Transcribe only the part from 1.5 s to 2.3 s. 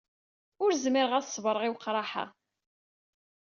i weqraḥ-a.